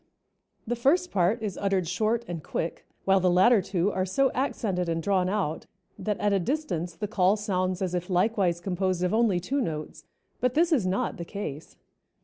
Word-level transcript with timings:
The 0.65 0.75
first 0.75 1.11
part 1.11 1.43
is 1.43 1.59
uttered 1.61 1.87
short 1.87 2.25
and 2.27 2.41
quick, 2.43 2.87
while 3.05 3.19
the 3.19 3.29
latter 3.29 3.61
two 3.61 3.91
are 3.91 4.03
so 4.03 4.31
accented 4.33 4.89
and 4.89 4.99
drawn 5.03 5.29
out, 5.29 5.67
that 5.99 6.17
at 6.19 6.33
a 6.33 6.39
distance 6.39 6.95
the 6.95 7.07
call 7.07 7.35
sounds 7.37 7.83
as 7.83 7.93
if 7.93 8.09
likewise 8.09 8.59
composed 8.61 9.03
of 9.03 9.13
only 9.13 9.39
two 9.39 9.61
notes, 9.61 10.05
but 10.39 10.55
this 10.55 10.71
is 10.71 10.87
not 10.87 11.17
the 11.17 11.23
case. 11.25 11.77